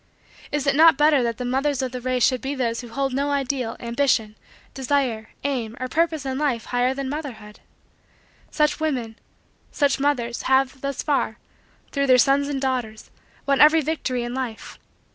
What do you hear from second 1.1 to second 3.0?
that the mothers of the race should be those who